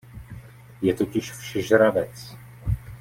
Je 0.81 0.93
totiž 0.97 1.29
všežravec. 1.31 2.33